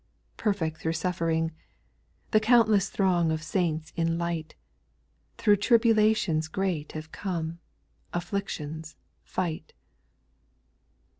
)5. 0.33 0.33
■' 0.35 0.37
Perfect 0.37 0.77
through 0.81 0.93
suffering 0.93 1.51
I 1.51 1.57
The 2.31 2.39
countless 2.39 2.89
throng 2.89 3.31
Of 3.31 3.43
saints 3.43 3.93
in 3.95 4.17
light, 4.17 4.55
Through 5.37 5.57
tribulations 5.57 6.47
great 6.47 6.93
have 6.93 7.11
come, 7.11 7.59
Afflictions, 8.11 8.95
fight. 9.23 9.73